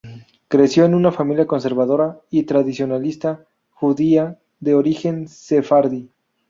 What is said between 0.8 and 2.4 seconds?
en una familia conservadora